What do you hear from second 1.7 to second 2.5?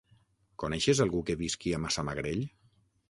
a Massamagrell?